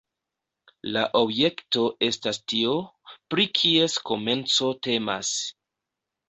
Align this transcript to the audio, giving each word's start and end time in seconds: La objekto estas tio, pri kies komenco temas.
La 0.95 1.01
objekto 1.19 1.83
estas 2.07 2.39
tio, 2.53 2.71
pri 3.35 3.47
kies 3.59 3.99
komenco 4.11 4.73
temas. 4.89 5.33